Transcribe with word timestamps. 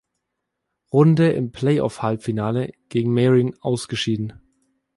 Runde, 0.91 1.31
im 1.33 1.51
Play-Off-Halbfinal 1.51 2.71
gegen 2.89 3.13
Meyrin 3.13 3.55
ausgeschieden. 3.61 4.33